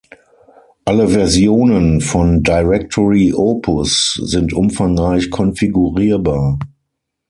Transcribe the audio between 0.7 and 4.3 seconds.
Alle Versionen von "Directory Opus"